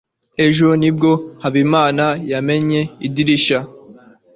[0.45, 1.11] Ejo nibwo
[1.43, 3.59] Habimana yamennye idirishya.